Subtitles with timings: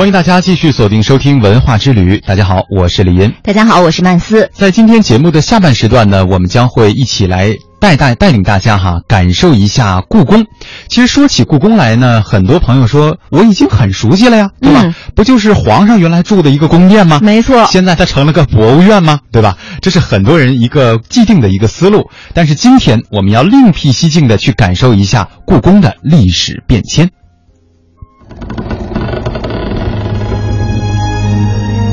[0.00, 2.16] 欢迎大家继续锁定收听《文化之旅》。
[2.26, 3.34] 大家好，我是李音。
[3.42, 4.50] 大家好，我是曼斯。
[4.54, 10.46] 在今天节目的下半时段呢，我们将会一起来带带带领大家哈，感受一下故宫。
[10.88, 14.94] 其实说起故宫来呢，很多朋友说我已经很熟悉了呀，对吧？
[15.14, 17.20] 不就是皇上原来住的一个宫殿吗？
[17.22, 17.66] 没错。
[17.66, 19.20] 现在它成了个博物院吗？
[19.30, 19.58] 对吧？
[19.82, 22.08] 这是很多人一个既定的一个思路。
[22.32, 27.10] 但是今天我们要另辟蹊径的去感受一下故宫的历史变迁。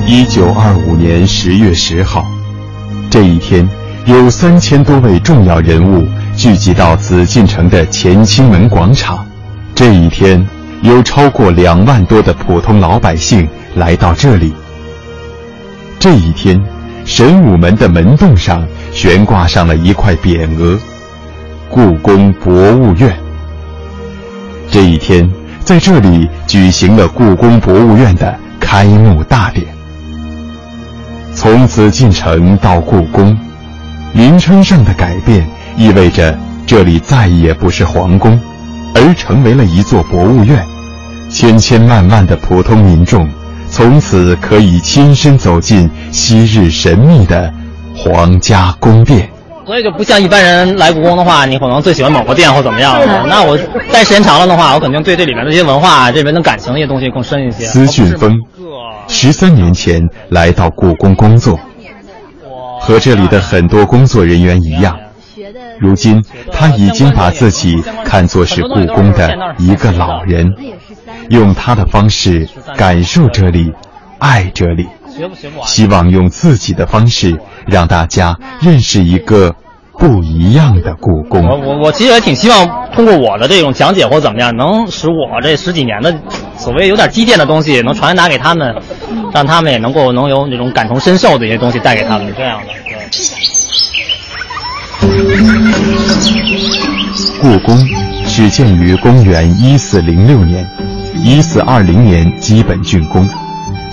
[0.09, 2.25] 一九二五年十月十号，
[3.09, 3.67] 这一天，
[4.05, 9.27] 有三千多位重要人物聚集到紫禁城的乾清门广场。
[9.75, 10.47] 这一天，
[10.81, 14.53] 有超过两万多的普通老百姓来到这里。
[15.99, 16.57] 这一天，
[17.03, 20.79] 神武门的门洞上悬挂上了一块匾额
[21.69, 23.13] “故宫博物院”。
[24.71, 25.29] 这一天，
[25.65, 29.76] 在这里举行了故宫博物院的开幕大典。
[31.37, 33.37] 从紫禁城到故宫，
[34.11, 36.35] 名称上的改变意味着
[36.65, 38.39] 这里再也不是皇宫，
[38.95, 40.65] 而成为了一座博物院。
[41.29, 43.29] 千千万万的普通民众
[43.69, 47.53] 从此可以亲身走进昔日神秘的
[47.95, 49.29] 皇家宫殿。
[49.67, 53.27] 所以就不像一般人来故宫的话，你可能最喜欢某个殿或怎么样的。
[53.27, 53.55] 那我
[53.93, 57.63] 待时间长了的话，我肯定对这里面的一些文化、这边的感情一些东西更深一些。
[57.65, 58.35] 司俊峰。
[59.07, 61.59] 十三年前来到故宫工作，
[62.79, 64.97] 和这里的很多工作人员一样，
[65.79, 70.53] 如今他已经把自己看作是故宫的一个老人，
[71.29, 73.73] 用他的方式感受这里，
[74.19, 74.87] 爱这里，
[75.65, 79.55] 希望用自己的方式让大家认识一个。
[79.99, 86.15] 不一样的故宫，我我我其实也挺希望通过我的这种讲解或怎么样，能使我这十几年的
[86.55, 88.75] 所谓有点积淀的东西，能传达给他们，
[89.33, 92.67] 让他们也能够能有那种感同身受的一些东西带给他们，这样的。
[97.41, 97.77] 对故宫
[98.25, 100.67] 始建于公元一四零六年，
[101.23, 103.27] 一四二零年基本竣工，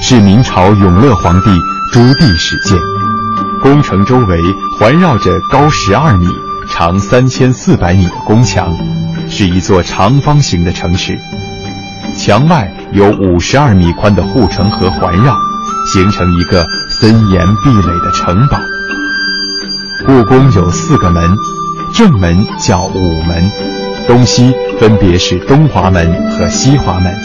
[0.01, 1.51] 是明朝永乐皇帝
[1.93, 2.94] 朱棣始建。
[3.65, 4.39] 宫城周围
[4.79, 6.29] 环绕着高十二米、
[6.69, 8.77] 长三千四百米的宫墙，
[9.31, 11.19] 是一座长方形的城池。
[12.15, 15.35] 墙外有五十二米宽的护城河环绕，
[15.91, 18.59] 形成一个森严壁垒的城堡。
[20.05, 21.35] 故宫有四个门，
[21.95, 23.51] 正门叫午门，
[24.07, 27.17] 东西分别是东华门和西华门，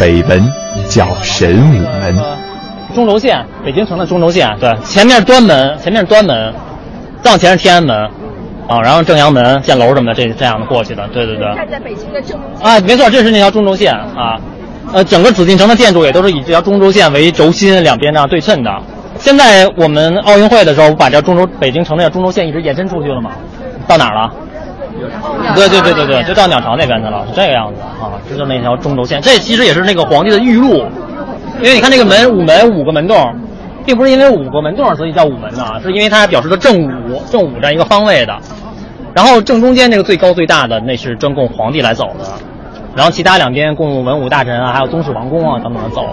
[0.00, 0.50] 北门
[0.88, 2.47] 叫神武门。
[2.94, 6.52] 中轴线，北京城的中轴线，对，前面是端门，前面是端门，
[7.22, 7.96] 再往前是天安门，
[8.66, 11.46] 啊，然后正阳门、箭楼什么的，这这样的过去的，对对对。
[11.54, 14.40] 站在北京的正啊，没错，这是那条中轴线啊，
[14.92, 18.70] 呃，整个紫禁城的建筑也都是以这条中轴线为轴心，两边这样对称的。
[19.18, 23.30] 现在我们奥运会的时候，不把这中轴北京城那条中轴线一直延伸出去了吗？
[23.86, 24.32] 到哪儿了？
[25.54, 29.20] 对对对对对，就到鸟巢那边去了，是这个样子啊，这就是那条中轴线。
[29.20, 30.84] 这其实也是那个皇帝的御路。
[31.60, 33.16] 因为你看这个门，午门五个门洞，
[33.84, 38.38] 并不是因为五个门洞所以叫午门呢，是因为它表示的正午，正午这样一个方位的。
[39.14, 42.24] 然后正中间这个最高最大的，那是专供皇帝来走的。
[42.94, 46.04] 然后其他两边供文武大臣啊，还有宗室王公啊等等走。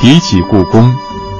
[0.00, 0.92] 提起故宫，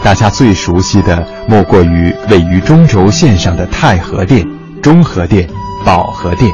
[0.05, 4.47] 大家最熟悉的莫过于位于中轴线上的太和殿、
[4.81, 5.49] 中和殿、
[5.85, 6.49] 保和殿。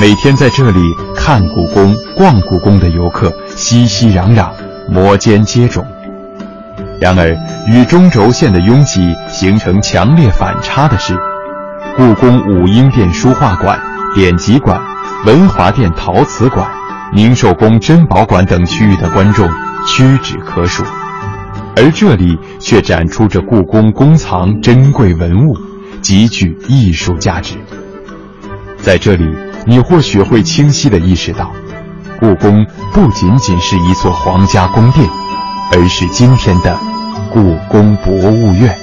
[0.00, 0.80] 每天在这里
[1.14, 4.48] 看故宫、逛故宫的游客熙熙攘攘。
[4.92, 5.82] 摩肩接踵。
[7.00, 7.34] 然而，
[7.66, 11.18] 与中轴线的拥挤形成强烈反差的是，
[11.96, 13.80] 故宫武英殿书画馆、
[14.14, 14.80] 典籍馆、
[15.24, 16.70] 文华殿陶瓷馆、
[17.14, 19.48] 宁寿宫珍宝馆等区域的观众
[19.88, 20.84] 屈指可数，
[21.74, 25.56] 而这里却展出着故宫宫藏珍贵文物，
[26.00, 27.56] 极具艺术价值。
[28.76, 29.24] 在这里，
[29.66, 31.50] 你或许会清晰地意识到。
[32.18, 35.08] 故宫不仅仅是一座皇家宫殿，
[35.72, 36.78] 而是今天的
[37.32, 38.81] 故宫博物院。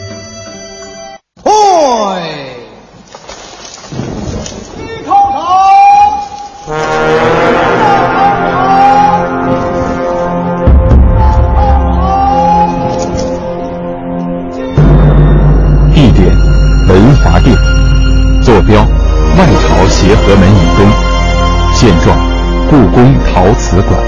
[23.69, 24.04] 陶瓷馆。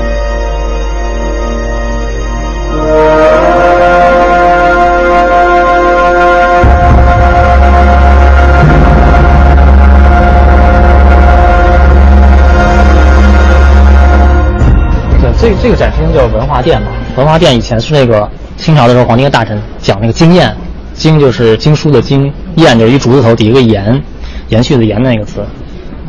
[15.39, 20.55] 这这个展厅叫文华殿嘛，文华殿以前是那个清朝的时候，皇帝和大臣讲那个经验，
[20.93, 24.01] 经就是经书的经，验就是一竹字头底一个延，
[24.49, 25.41] 延续的延那个词，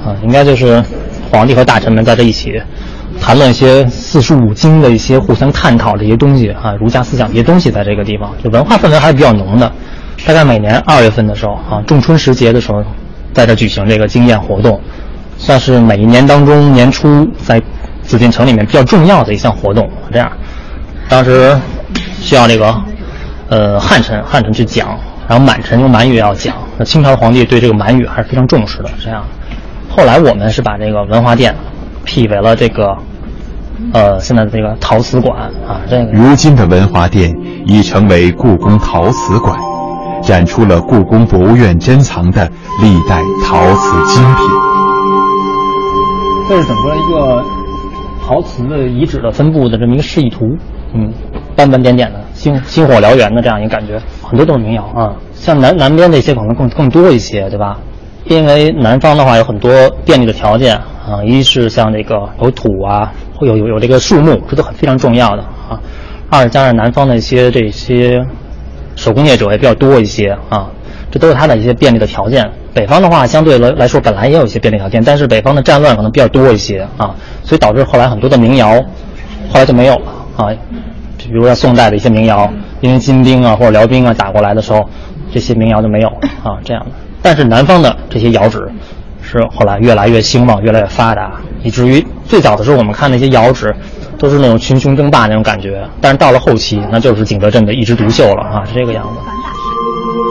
[0.05, 0.84] 啊，应该就是
[1.31, 2.60] 皇帝和大臣们在这一起
[3.22, 9.72] 谈论一些四书五经的一些互相探讨的一些东西啊，儒家思想一些东西，在这个地方就文化氛围还是比较浓的。
[10.26, 12.82] 大概每年二月份的时候啊，仲春时节的时候，
[13.32, 14.78] 在这举行这个经验活动，
[15.38, 17.62] 算是每一年当中年初在。
[18.04, 20.30] 紫禁城里面比较重要的一项活动，这样，
[21.08, 21.56] 当时
[22.20, 22.74] 需要这个
[23.48, 24.98] 呃汉臣汉臣去讲，
[25.28, 26.56] 然后满臣用满语要讲。
[26.76, 28.90] 那清朝皇帝对这个满语还是非常重视的。
[29.00, 29.24] 这样，
[29.88, 31.54] 后来我们是把这个文华殿
[32.04, 32.98] 辟为了这个
[33.93, 35.81] 呃现在的这个陶瓷馆啊。
[35.88, 37.34] 这个如今的文华殿
[37.67, 39.58] 已成为故宫陶瓷馆，
[40.23, 42.50] 展出了故宫博物院珍藏的
[42.81, 44.46] 历代陶瓷精品。
[46.49, 47.44] 这是整个一个。
[48.25, 50.56] 陶瓷的遗址的分布的这么一个示意图，
[50.94, 51.12] 嗯，
[51.56, 55.12] 斑斑点点的，星星火燎原的这样一个感觉，很多都是民窑啊。
[55.34, 57.76] 像南南边那些可能更更多一些，对吧？
[58.25, 59.70] 因为南方的话有很多
[60.05, 65.81] 便利的条件啊，一是像这个有土啊，会有有有这个树木，这都很非常重要的啊。
[66.31, 68.25] 二加上南方的一些这些
[68.96, 70.70] 手工业者也比较多一些啊，
[71.10, 72.49] 这都是它的一些便利的条件。
[72.72, 78.81] 北方的话，相对来来说本来也有一些便利条件，但是北方的战乱可能比较多一些啊，所以导致后来很多的民谣，
[79.50, 80.48] 后来就没有了啊。
[81.19, 82.50] 比如说宋代的一些民谣，
[82.81, 84.88] 因为金兵啊或者辽兵啊打过来的时候，
[85.32, 86.90] 这些民谣就没有了啊这样的。
[87.20, 88.69] 但是南方的这些窑址，
[89.38, 91.32] 是后来越来越兴旺，越来越发达，
[91.62, 93.75] 以至于最早的时候我们看那些窑址，
[94.19, 99.11] 都是那种群雄争霸那种感觉，但是到了后期，那就是景德镇的一枝独秀了啊，是这个样子。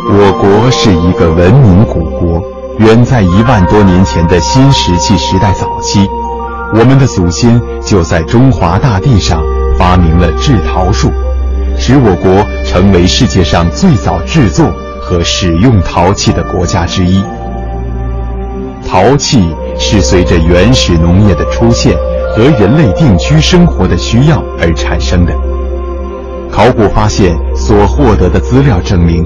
[0.07, 2.41] 我国是一个文明古国，
[2.79, 6.07] 远在一万多年前的新石器时代早期，
[6.73, 9.41] 我们的祖先就在中华大地上
[9.77, 11.11] 发明了制陶术，
[11.77, 17.23] 使我国成为世界上最早制作和使用陶器的国家之一。
[18.91, 21.97] 陶器是随着原始农业的出现
[22.35, 25.33] 和人类定居生活的需要而产生的。
[26.51, 29.25] 考古发现所获得的资料证明。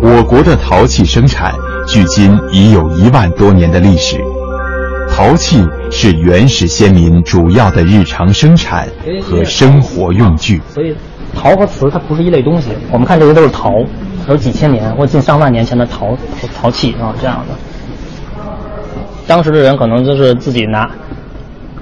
[0.00, 1.52] 我国的陶器生产
[1.88, 4.16] 距今已有一万多年的历史，
[5.10, 5.60] 陶器
[5.90, 8.86] 是原始先民主要的日常生产
[9.20, 10.62] 和生活用具。
[10.72, 10.94] 所以，
[11.34, 12.68] 陶和瓷它不是一类东西。
[12.92, 13.74] 我们看这些都是陶，
[14.28, 16.16] 有几千年或近上万年前的陶
[16.62, 17.54] 陶器啊，这样的。
[19.30, 20.90] 当时的人可能就是自己拿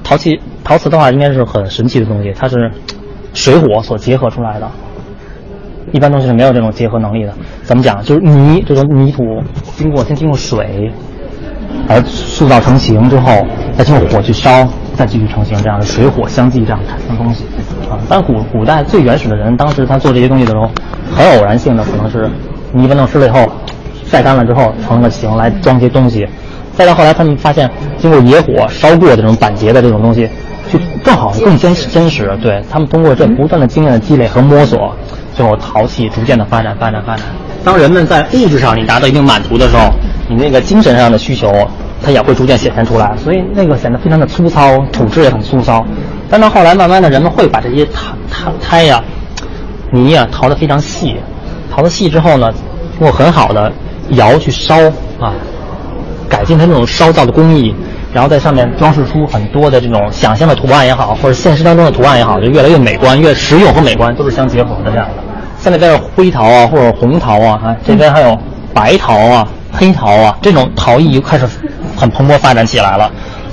[0.05, 2.71] 陶器、陶瓷的话，应该是很神奇的东西，它是
[3.33, 4.71] 水火所结合出来的。
[5.91, 7.33] 一般东西是没有这种结合能力的。
[7.63, 8.03] 怎么讲？
[8.05, 9.43] 就是泥这种泥土，
[9.79, 10.93] 经过先经过水，
[11.89, 13.43] 而塑造成型之后，
[13.79, 17.45] 再经过火去烧，再继续成型，这样的水火相继这样产生东西。
[17.91, 20.71] 啊，但古古代最原始的人，当时他做这些东西的时候，
[21.17, 22.31] 很偶然性的可能是
[22.75, 23.51] 泥巴弄湿了以后，
[24.05, 26.29] 晒干了之后成了形来装些东西。
[26.79, 27.69] 再到后来，他们发现
[27.99, 30.31] 经过野火烧过的这种板结的这种东西，
[30.73, 32.39] 就更好更真实真实。
[32.41, 34.95] 对他们通过这不断的经验的积累和摸索。
[35.35, 37.27] 最后，陶器逐渐的发展，发展，发展。
[37.65, 39.91] 当人们在物质上你达到一定满足的时候，
[40.29, 41.53] 你那个精神上的需求，
[42.01, 43.13] 它也会逐渐显现出来。
[43.17, 45.85] 所以那个显得非常的粗糙，土质也很粗糙。
[46.31, 49.03] 但到后来，慢慢的人们会把这些胎胎胎呀、
[49.93, 51.17] 泥呀淘得非常细，
[51.75, 52.53] 淘得细之后呢，
[52.97, 53.73] 通过很好的
[54.11, 54.77] 窑去烧
[55.21, 55.35] 啊，
[56.29, 57.75] 改进它那种烧造的工艺，
[58.13, 65.15] 然后在上面装饰出很多的这种想象的图案也好，或者现实当中的图案也好，就越来越美观，越实用和美观都是相结合的这样的。
[65.59, 68.39] 像那边是灰陶啊，或者红陶啊，啊，这边还有
[68.73, 71.49] 白陶啊、黑陶啊，这种陶艺又开始
[71.97, 73.11] 很蓬勃发展起来了。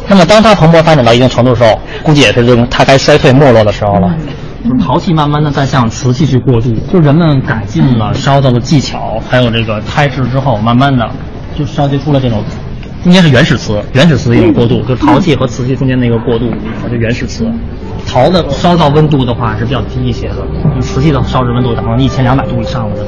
[0.07, 4.13] 那么，当它蓬勃发展到一定程度的时候，估计也是这种它该衰退没落的时候了。
[4.63, 11.07] 就是陶器慢慢的在向瓷器去过渡，就人们改进了烧造的技巧，还有这个胎质之后，慢慢的
[11.57, 12.43] 就烧结出了这种，
[13.05, 16.49] 中间是原始瓷，原始瓷的一种过渡，就陶器和瓷器中间的一个过渡，
[16.89, 17.45] 就原始瓷。
[18.03, 20.37] 陶的烧造温度的话是比较低一些的，
[20.81, 23.05] 瓷器的烧制温度达到一千两百度以上的。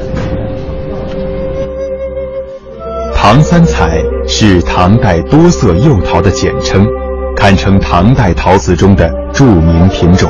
[3.15, 6.85] 唐三彩是唐代多色釉陶的简称，
[7.35, 10.29] 堪称唐代陶瓷中的著名品种。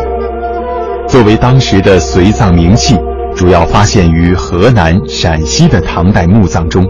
[1.10, 2.96] 作为当时的随葬名器，
[3.36, 6.88] 主要发现于河南、陕西的唐代墓葬中。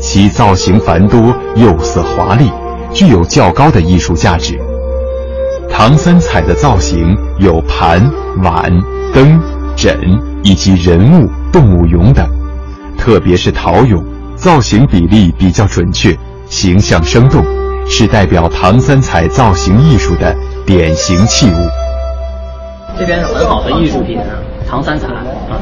[0.00, 2.50] 其造型繁多，釉色华丽，
[2.92, 4.58] 具有较高的艺术价值。
[5.70, 8.00] 唐三彩的造型有盘、
[8.42, 8.72] 碗、
[9.12, 9.40] 灯、
[9.76, 9.98] 枕
[10.42, 12.26] 以及人物、动物俑等，
[12.96, 14.02] 特别是陶俑。
[14.36, 16.16] 造型比例比较准确，
[16.48, 17.44] 形象生动，
[17.88, 20.32] 是代表唐三彩造型艺术的
[20.64, 21.68] 典型器物。
[22.96, 24.20] 这边是很好的艺术品，
[24.68, 25.58] 唐三彩啊。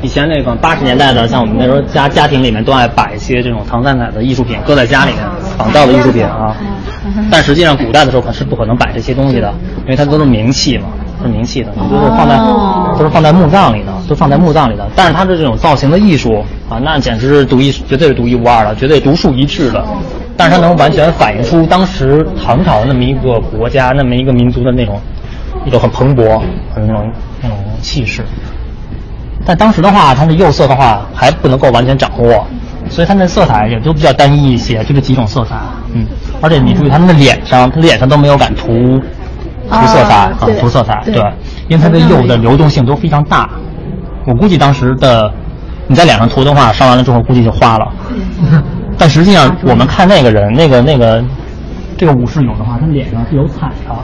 [0.00, 5.22] 以前那个八十年代的，像我们那时候家家庭里面都爱摆一些这种唐三彩的艺术品，搁在家里面
[5.56, 6.54] 仿造的艺术品啊。
[7.30, 9.52] 但实际上古代的时候可是不可能摆这些东西的，
[9.84, 10.86] 因为它都是名器嘛。
[11.20, 12.36] 是名器的，都是放在
[12.96, 14.88] 都是放在墓葬里的，都放在墓葬里的。
[14.94, 19.84] 但是它的这种造型的艺术啊，那简直是独一，绝对是独一无二的，绝对独树一帜的。
[20.36, 25.00] 但是它能完全反映出当时唐朝那么一个国家、那么一个民族的那种
[25.66, 26.40] 一种很蓬勃、
[26.72, 27.10] 很那种
[27.42, 28.22] 那种气势。
[29.44, 32.46] 但当时的话，它的釉色的话还不能够完全掌握，
[32.90, 35.56] 所以它那色彩也都比较单一一些，就这几种色彩。
[35.94, 36.06] 嗯，
[36.42, 39.00] 而且你注意，他们的脸上，他脸上都没有敢涂。
[39.70, 41.16] 涂色彩啊，涂色彩，对，
[41.68, 43.50] 因为它的釉的流动性都非常大。
[44.24, 45.30] 我估计当时的
[45.86, 47.86] 你在脸上涂的话，上完了之后估计就花了。
[48.96, 51.22] 但实际上， 我们看那个人，那个那个
[51.98, 53.94] 这个武士俑的话，他脸上是有彩的，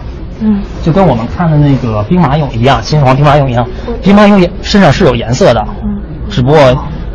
[0.40, 3.66] 嗯，就跟我们看的那个兵马俑一样，秦始皇兵马俑一样，
[4.02, 6.58] 兵马俑身上是有颜色的，嗯，只不过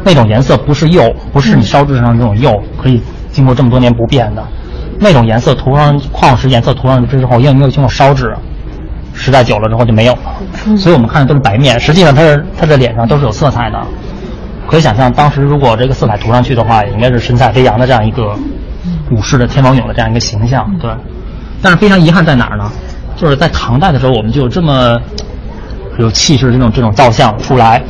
[0.03, 4.43] 那种颜色不是釉，不是你烧制上这种釉可以经过这么多年不变的。
[5.01, 8.35] 那种颜色涂上矿石颜色涂上去之后，因为没有经过烧制，
[9.13, 10.77] 时代久了之后就没有了。
[10.77, 13.79] 所以我们看的都是白面，实际上它是它的脸上都是有色彩的。
[14.67, 18.35] 可以想象，当时如果这个色彩涂上去的话，也应该是神采飞扬的这样一个
[19.11, 20.69] 武士的天王俑的这样一个形象。
[20.79, 20.91] 对。
[21.61, 22.71] 但是非常遗憾在哪儿呢？
[23.19, 24.97] 就是在唐代的时候，我们就有这么
[25.97, 27.83] 有气势的这种这种造像出来。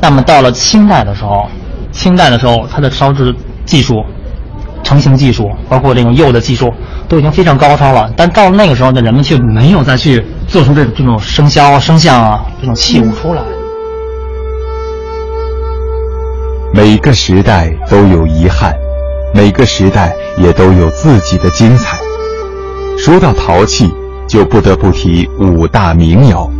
[0.00, 1.46] 那么到了清代的时候，
[1.92, 3.34] 清代的时候它的烧制
[3.66, 4.02] 技术。
[4.84, 6.68] 成型技术，包括这种釉的技术，
[7.08, 8.12] 都已经非常高超了。
[8.16, 13.40] 但到了那个时候的人们却没有再去做出这种这种生肖、生像啊这种器物出来。
[16.74, 18.74] 每个时代都有遗憾，
[19.32, 21.96] 每个时代也都有自己的精彩。
[22.98, 23.88] 说到陶器，
[24.32, 26.50] 就不得不提五大名窑。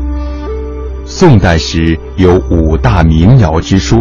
[1.07, 3.99] 宋代时有五大名窑之说，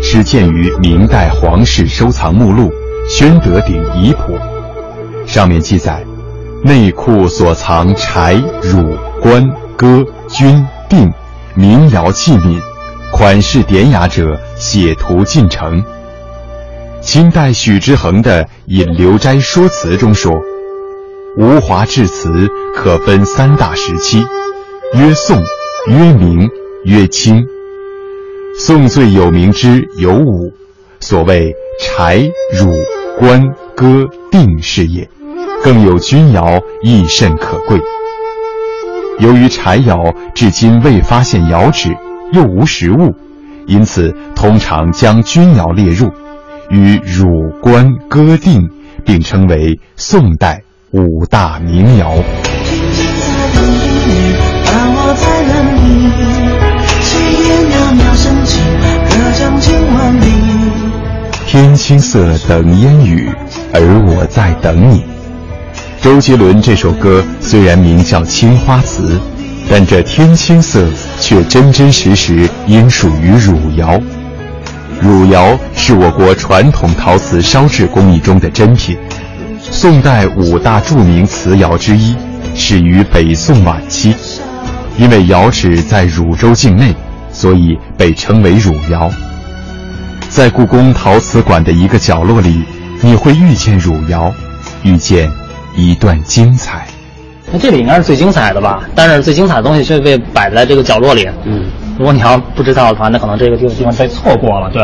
[0.00, 2.72] 始见于明代皇室收藏目录。
[3.10, 4.38] 宣德鼎遗谱
[5.26, 6.02] 上面记载，
[6.62, 9.46] 内库所藏柴、汝、官、
[9.76, 11.12] 戈、钧、定
[11.54, 12.58] 民窑器皿，
[13.12, 15.84] 款式典雅者写图进城。
[17.02, 20.40] 清代许之衡的《引流斋说辞》中说
[21.40, 24.22] ：“吴华制瓷可分三大时期，
[24.92, 25.42] 曰宋，
[25.86, 26.50] 曰明，
[26.84, 27.46] 曰清。
[28.58, 30.52] 宋最有名之有五，
[31.00, 32.70] 所谓柴、汝。”
[33.18, 33.42] 官
[33.74, 35.08] 歌定是也，
[35.62, 37.78] 更有钧窑亦甚可贵。
[39.18, 41.90] 由于柴窑至今未发现窑址，
[42.32, 43.14] 又无实物，
[43.66, 46.10] 因此通常将钧窑列入，
[46.70, 48.70] 与汝官歌定
[49.04, 52.16] 并称为宋代五大名窑。
[61.46, 63.30] 天青色等烟雨，
[63.72, 65.04] 而我在等你。
[66.00, 69.14] 周杰伦这首歌虽然名叫《青花瓷》，
[69.70, 70.84] 但这天青色
[71.20, 74.00] 却真真实实应属于汝窑。
[75.00, 78.98] 汝窑是我国传统陶瓷烧制工艺中的珍品，
[79.62, 82.16] 宋代五大著名瓷窑之一，
[82.54, 84.14] 始于北宋晚期。
[84.96, 86.94] 因为窑址在汝州境内，
[87.30, 89.10] 所以被称为汝窑。
[90.28, 92.64] 在故宫陶瓷馆的一个角落里，
[93.00, 94.32] 你会遇见汝窑，
[94.82, 95.30] 遇见
[95.76, 96.86] 一段精彩。
[97.52, 98.82] 那这里应该是最精彩的吧？
[98.94, 101.28] 但是最精彩的东西却被摆在这个角落里。
[101.44, 101.64] 嗯，
[101.98, 104.70] 如果你要不知道的话，那可能这个地方被错过了。
[104.70, 104.82] 对，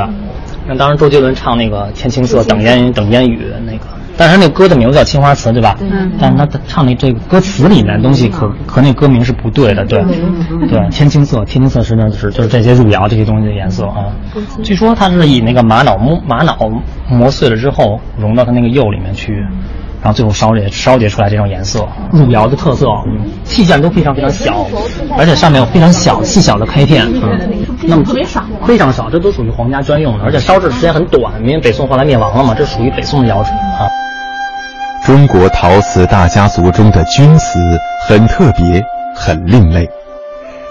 [0.67, 3.85] 那当时周杰伦唱那个《天青色等烟等烟雨》那个。
[4.19, 5.77] 但是那歌的名字叫《青花瓷》，对吧？
[5.81, 6.11] 嗯。
[6.19, 10.03] 但是他唱的这个歌词里面东西，和和那歌名是不对的，对。
[10.69, 14.07] 对，天青色，天青色实际上就是就是这些汝窑这些东西的颜色啊。
[14.63, 16.57] 据说它是以那个玛瑙磨玛瑙
[17.09, 19.35] 磨碎了之后，融到它那个釉里面去，
[20.03, 21.87] 然后最后烧结烧结出来这种颜色。
[22.13, 24.67] 汝窑的特色，嗯，器件都非常非常小，
[25.19, 27.39] 而且上面有非常小细小的开片，嗯，
[27.83, 33.85] 那么特别少，非常少，这都属于皇家专用的，而且烧制时间很短，因为北宋后来灭亡了嘛，这属于北宋的窑址啊。
[35.07, 37.61] 中国陶瓷大家族中的钧瓷
[38.09, 38.85] 很特别，
[39.15, 39.89] 很另类，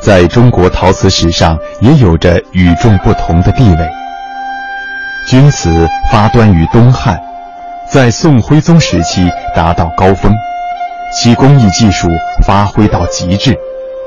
[0.02, 3.90] 在中国陶瓷史上也有着与众不同的地位。
[5.30, 7.18] 钧瓷发端于东汉，
[7.90, 9.26] 在宋徽宗时期
[9.56, 10.30] 达到高峰，
[11.16, 12.10] 其工艺技术
[12.46, 13.56] 发挥到极致，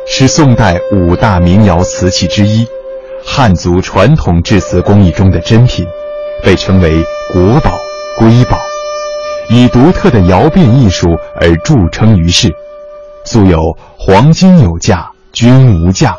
[0.07, 2.69] 是宋代五大名窑瓷器之一，
[3.25, 5.87] 汉族传统制瓷工艺中的珍品，
[6.45, 7.73] 被称为国宝、
[8.19, 8.59] 瑰宝。
[9.51, 12.53] 以独特的窑变艺术而著称于世，
[13.25, 16.15] 素有“黄金有价，钧无价”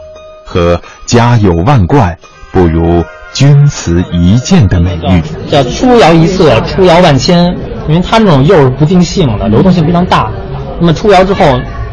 [0.45, 2.17] 和“家有万贯，
[2.51, 5.21] 不如钧瓷一件”的美誉。
[5.49, 7.45] 叫“出窑一色，出窑万千”，
[7.87, 10.31] 因为它这种釉是不定性的，流动性非常大。
[10.79, 11.45] 那么出窑之后，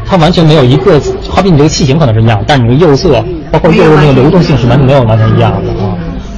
[0.07, 5.71] 它完全没有一个，好比你这个器型可能是一样，但你这个釉色，包括釉的那个流动性是完全没有完全一样的。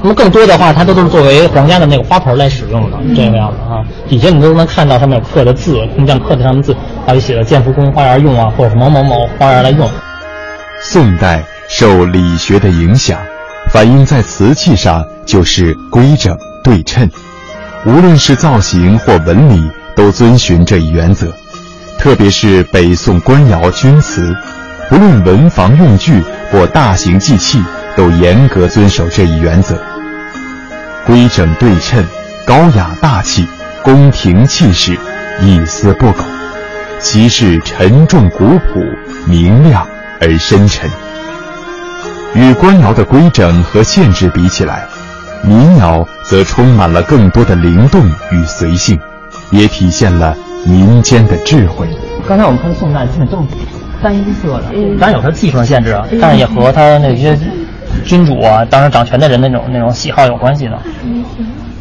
[0.02, 3.84] 那么更多的话，它都都是作为皇家的那个花盆来使用的，这个样子啊。
[4.08, 6.76] 底下你都能看到上面有刻的字，工匠刻的上面字，
[7.06, 9.90] 还有写的“建福宫花园用”啊，或者是某某某花园来用。
[10.82, 13.20] 宋代受理学的影响，
[13.72, 17.10] 反映在瓷器上就是规整对称，
[17.86, 21.28] 无论是造型或纹理，都遵循这一原则。
[21.98, 24.34] 特别是北宋官窑钧瓷，
[24.88, 27.62] 不论文房用具或大型祭器，
[27.98, 29.78] 都严格遵守这一原则。
[31.10, 32.06] 规整对称、
[32.46, 33.44] 高雅大气、
[33.82, 34.96] 宫廷气势，
[35.42, 36.24] 一丝不苟；
[37.02, 38.80] 其势沉重古朴、
[39.26, 39.88] 明亮
[40.22, 40.88] 而深沉。
[42.36, 44.86] 与官窑的规整和限制比起来，
[45.42, 49.00] 民窑则充满了更多的灵动与随性，
[49.50, 51.88] 也体现了民间的智慧。
[52.28, 53.48] 刚才我们看宋代基本都是
[54.04, 54.66] 单一色的，
[55.00, 57.36] 当然有它技术上限制啊，但是也和它那些。
[58.06, 60.78] 君主啊，当时掌权的人那种那种喜好有关系的，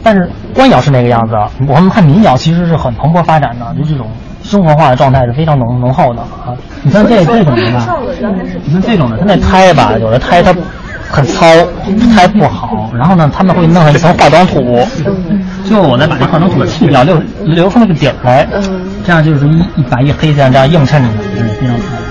[0.02, 1.34] 但是官窑是那个样子。
[1.66, 4.06] 我们看民窑其实是很蓬勃发展的，就这种
[4.42, 6.54] 生活化的状态是非常浓浓厚的啊。
[6.82, 7.86] 你像这这种的吧，
[8.64, 10.54] 你像这种的，它那胎吧，有的胎它
[11.10, 11.46] 很糙，
[12.14, 14.78] 胎不好，然后呢，他们会弄上一层化妆土，
[15.64, 18.46] 最后我再把这化妆土去掉，留留出那个底儿来，
[19.04, 21.08] 这样就是一一白一黑这样这样映衬着，
[21.60, 22.07] 非常漂亮。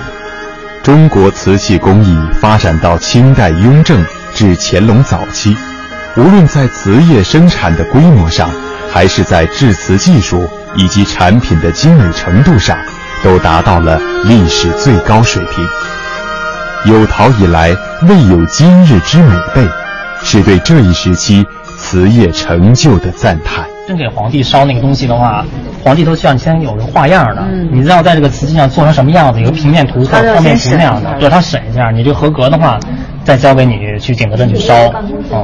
[0.88, 4.02] 中国瓷器工艺发展到清代雍正
[4.34, 5.54] 至乾隆早期，
[6.16, 8.50] 无论在瓷业生产的规模上，
[8.90, 12.74] 还是在制瓷技术以及产品的精美程度上，
[13.22, 15.62] 都达到了历史最高水平。
[16.86, 17.76] 有陶以来
[18.08, 19.68] 未有今日之美备，
[20.24, 21.46] 是对这一时期
[21.76, 23.62] 瓷业成就的赞叹。
[23.88, 25.42] 真给皇帝烧那个东西的话，
[25.82, 32.78] 皇帝都需要你先有个画样的，你知道在这个瓷器上做成什么样子，有个平面图或者剖面图那样的，对他审一下，你这合格的话，
[33.24, 34.74] 再交给你去景德镇去烧。
[35.32, 35.42] 嗯，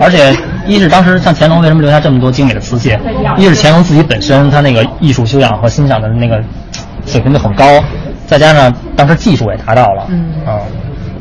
[0.00, 0.32] 而且
[0.68, 2.96] 一是当时像乾隆为什么留下这么多精美的瓷器，
[3.36, 6.40] 一是乾隆自己本身他那个艺术修养和欣赏的那个
[7.06, 7.82] 水平就很高，
[8.24, 10.60] 再加上当时技术也达到了，嗯，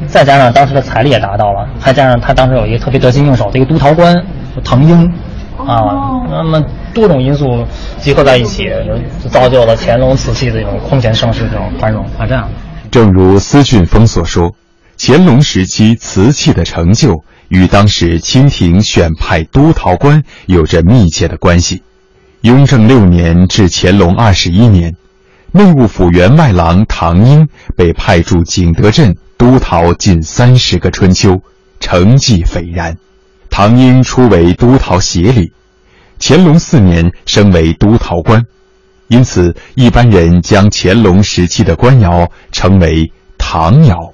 [0.06, 4.16] 再加上当时的财力也达到了，再加上他当时有一个特别得心应手的一个督陶官
[4.64, 5.12] 唐英。
[5.68, 7.66] 啊，那么多种因素
[8.00, 8.70] 集合在一起，
[9.24, 12.26] 就造就了乾隆瓷器的这种空前盛世、这种繁荣啊。
[12.26, 12.50] 这样，
[12.90, 14.56] 正如司俊峰所说，
[14.98, 21.84] 乾隆时期瓷器的成就与当时清廷选派督陶官有着密切的关系。
[22.42, 24.96] 雍正六年至乾隆二十一年，
[25.52, 31.42] 内务府员外郎唐英被派驻景德镇督陶近三十个春秋，
[31.80, 32.98] 成绩斐然。
[33.62, 35.52] 唐英初为督陶协理，
[36.18, 38.46] 乾隆四年升为督陶官，
[39.10, 44.14] 因此一般人将乾隆时期的官窑称为唐窑。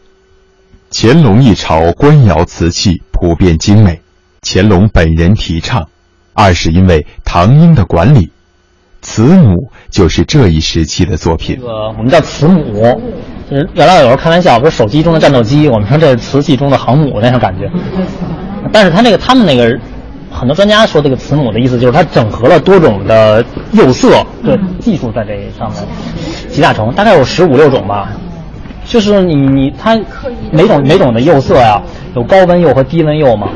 [0.91, 4.01] 乾隆一朝官窑瓷器普遍精美，
[4.41, 5.89] 乾隆本人提倡。
[6.33, 8.31] 二是因为唐英的管理，
[9.03, 11.57] 慈母就是这一时期的作品。
[11.57, 12.99] 这个我们叫慈母，
[13.51, 17.69] 原来有人开玩笑，不是手机中的战斗机，我们说这是瓷器中的航母那种感觉。
[18.71, 19.77] 但是他那个，他们那个，
[20.31, 24.09] 很多专家说这个慈母的意思就是它整合了多种的釉色
[24.43, 25.83] 的技术在这上面
[26.49, 28.09] 集大成，大概有十五六种吧。
[28.85, 29.99] 就是你你它
[30.51, 31.81] 每种每种的釉色呀，
[32.15, 33.49] 有高温釉和低温釉嘛。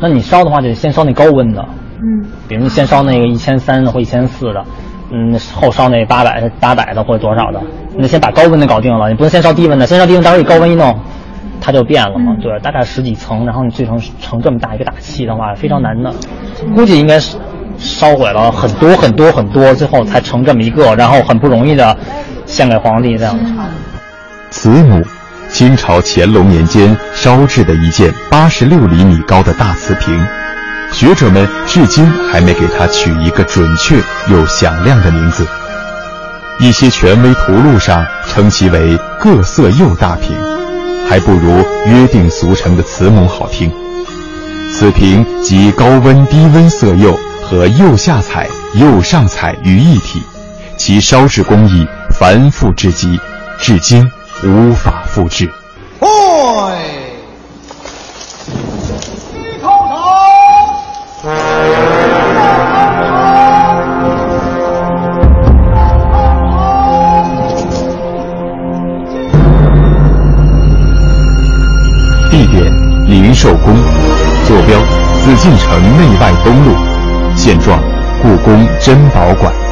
[0.00, 1.64] 那你烧的话，就先烧那高温的，
[2.02, 4.62] 嗯，比如你先烧那个一千三或一千四的，
[5.10, 7.60] 嗯，后烧那八百八百的或者多少的，
[7.96, 10.94] 那先把高温的搞定了，你不能先烧低温的，先烧低温，待会儿高温一弄。
[11.64, 16.12] 它就变了嘛，对，大概十几层，然后你最成成这么大一个大气的话，非常难的。
[16.74, 17.38] 估计应该是
[17.78, 21.96] 烧毁了很多很多很多，最后才成这么一个，然后很不容易的
[22.44, 23.34] 献给皇帝这样。
[24.50, 25.02] 慈母，
[25.48, 30.22] 清朝乾隆年间烧制的一件八十六厘米高的大瓷瓶，
[30.92, 33.96] 学者们至今还没给它取一个准确
[34.30, 35.46] 又响亮的名字。
[36.60, 40.36] 一些权威图录上称其为“各色釉大瓶”，
[41.14, 43.70] 还不如约定俗成的慈母好听。
[44.72, 50.20] 此瓶集高温低温色釉和釉下彩、釉上彩于一体，
[50.76, 53.16] 其烧制工艺繁复至极，
[53.60, 54.10] 至今
[54.42, 55.48] 无法复制。
[73.44, 73.74] 寿宫。
[74.46, 74.80] 坐标：
[75.22, 76.74] 紫禁城内外东路。
[77.36, 77.78] 现状：
[78.22, 79.63] 故宫珍宝馆。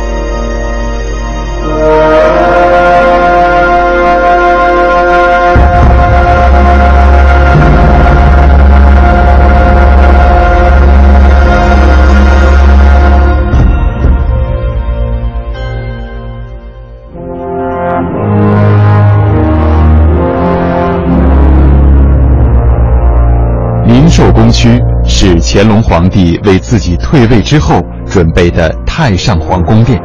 [24.32, 30.00] 宫区是乾隆皇帝为自己退位之后准备的太上皇宫殿，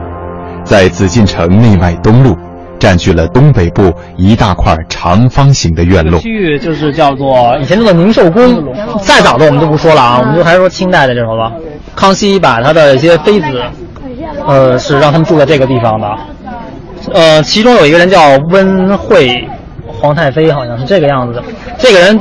[0.63, 2.35] 在紫禁城内外东路，
[2.79, 6.19] 占据了东北部一大块长方形的院落。
[6.19, 8.63] 区域就是叫做以前叫做宁寿宫，
[9.01, 11.51] 再早的我们就不说了啊，我们就还是说清代的这种吧。
[11.95, 13.47] 康熙把他的一些妃子，
[14.45, 16.17] 呃，是让他们住在这个地方的，
[17.13, 19.47] 呃，其中有一个人叫温惠
[19.87, 21.41] 皇太妃，好像是这个样子，
[21.77, 22.19] 这个人。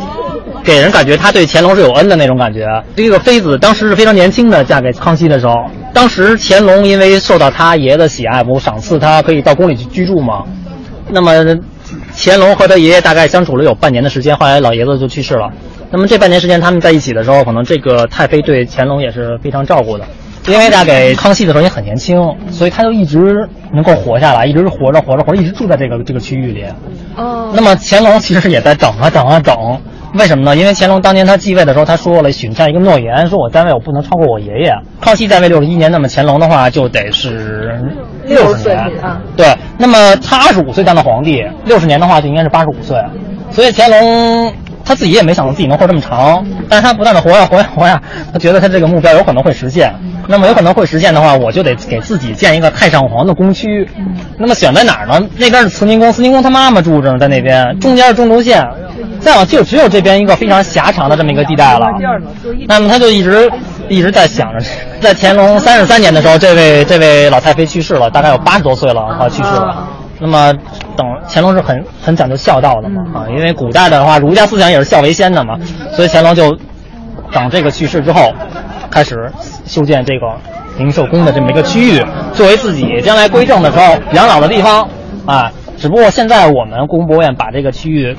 [0.66, 2.66] 给人感觉他对乾隆是有恩的那种感觉。
[2.96, 5.55] 这个妃子当时是非常年轻的，嫁给康熙的时候，
[5.94, 10.42] 当时乾隆因为受到他爷爷的喜爱，不赏赐他可以到宫里去居住嘛？
[11.09, 11.33] 那么，
[12.16, 15.48] 乾隆和他爷爷大概相处了有半年的时间，后来老爷子就去世了。
[15.92, 20.05] 那么这半年时间他们在一起的时候，可能这个太妃对乾隆也是非常照顾的。
[20.48, 22.18] 因为嫁给康熙的时候也很年轻，
[22.50, 26.64] 所以他就一直能够活下来，一直活着活着活着，一直住在这个这个区域里。
[27.16, 27.52] 哦。
[27.55, 29.55] 那么乾隆其实也在等啊等啊等。
[30.16, 30.57] 为什么呢？
[30.57, 34.72] 因为乾隆当年他继位的时候，他说了许下一个诺言，说我在位我不能超过我爷爷。
[35.00, 37.79] 康熙在位六十一年，那么乾隆的话就得是
[38.24, 38.90] 六十年。
[39.37, 42.98] 对，那么他二十五岁当的皇帝，六十年的话就应该是八十五岁。
[43.50, 44.52] 所以乾隆
[44.85, 48.00] 他自己也没想到自己能活这么长，但是他不断的活呀活呀活呀，
[48.33, 49.92] 他觉得他这个目标有可能会实现。
[50.28, 53.88] 那么有可能会实现的话，我就得给自己建一个太上皇的宫区。
[54.38, 55.20] 那么选在哪儿呢？
[55.36, 58.66] 那边是慈宁宫，慈宁宫他妈妈住着呢，在那边，中间是中轴线。
[59.20, 61.86] 再往就只有这边一个非常狭长的这么一个地带了。
[62.66, 63.50] 那么他就一直
[63.88, 64.64] 一直在想着，
[65.00, 69.88] 在乾隆三十三年的时候，这位这位老太妃去世了，大概有八十多岁了，她去世了。
[70.18, 70.52] 那么
[70.96, 75.58] 等乾隆是很很讲究孝道的嘛啊，因为古代的话，儒家思想也是孝为先的嘛，
[75.94, 76.56] 所以乾隆就
[77.32, 78.32] 等这个去世之后，
[78.90, 79.31] 开始
[79.66, 80.27] 修建这个
[80.79, 84.88] 宁寿宫的这么一个区域，作为自己将来归正的时候养老的地方
[85.27, 85.53] 啊。
[85.79, 88.16] 只不过现在我们故宫博物院把这个区域。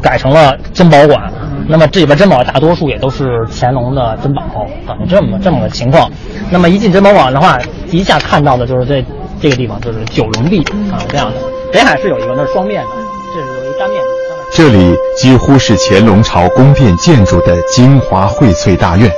[0.00, 1.32] 改成了珍宝馆，
[1.66, 4.42] 那么这里边珍宝大多数也都是乾隆的珍宝，
[4.86, 6.10] 等于这么这么个情况。
[6.50, 7.58] 那么一进珍宝馆的话，
[7.90, 9.02] 一下看到的就是这
[9.40, 11.36] 这个地方就是九龙壁啊这样的。
[11.72, 12.90] 北海是有一个，那是双面的，
[13.34, 14.08] 这是有一单面的。
[14.52, 19.10] 这里几乎是乾隆朝宫殿建筑的精华荟萃大院，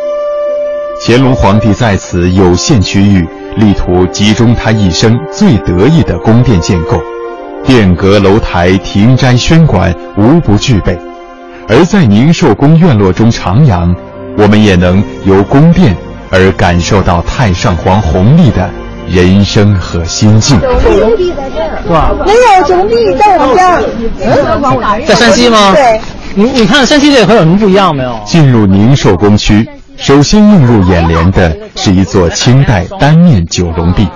[1.05, 7.01] 乾隆皇帝在此有限区域，力图集中他一生最得意的宫殿建构。
[7.65, 10.99] 殿阁楼台、亭斋轩馆无不具备，
[11.69, 13.95] 而在宁寿宫院落中徜徉，
[14.39, 15.95] 我们也能由宫殿
[16.31, 18.69] 而感受到太上皇弘历的
[19.09, 20.59] 人生和心境。
[20.61, 22.13] 九龙壁在这儿，是吧？
[22.25, 23.79] 没有九龙壁在我们家。
[24.25, 25.73] 嗯，在山西吗？
[25.75, 26.01] 对。
[26.35, 28.19] 你你看山西这个和有什么不一样没有？
[28.27, 29.67] 进入宁寿宫区，
[29.99, 34.07] 首先映入眼帘的是一座清代单面九龙壁，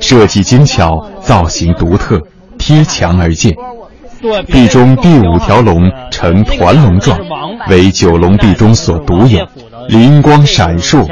[0.00, 2.20] 设计精巧，造型独特。
[2.58, 3.54] 贴墙而建，
[4.46, 7.18] 壁中第五条龙呈团龙状，
[7.70, 9.40] 为九龙壁中所独有，
[9.88, 11.06] 灵光闪烁，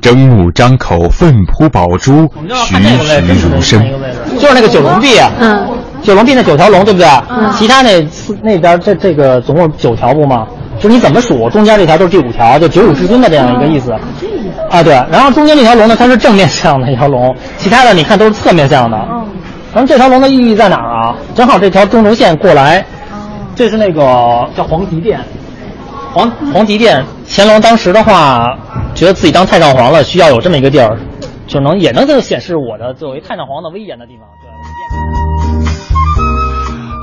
[0.00, 3.84] 睁目张口，奋扑宝珠，栩栩如生。
[4.38, 5.66] 就是那个九龙壁，嗯，
[6.04, 7.08] 九龙壁那九条龙，对不对？
[7.30, 8.06] 嗯，其他那
[8.40, 10.46] 那边这这个总共九条不吗？
[10.82, 13.92] 就是你怎么数，中间这条都是第五条，就九五至尊的这样一个意思。
[14.68, 18.96] 啊，对，然后中间这条龙呢，它是正面向的一条龙，其他的你看都是侧面向的。
[19.72, 21.14] 然后这条龙的意义在哪儿啊？
[21.36, 22.84] 正好这条中轴线过来，
[23.54, 25.20] 这是那个叫黄极殿，
[26.12, 27.04] 黄黄极殿。
[27.28, 28.58] 乾隆当时的话，
[28.92, 30.98] 觉得自己当太上皇了，需要有这么一个地儿，
[31.46, 34.26] 就能也能就显示我的作为太上皇的威严的地方。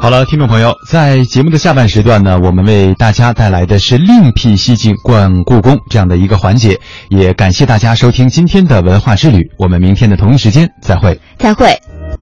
[0.01, 11.98] 好了，听众朋友，在节目的下半时段呢，我们为大家带来的是另辟蹊径逛故宫这样的一个环节，也感谢大家收听今天的文化之旅，我们明天的同一时间再会，再会。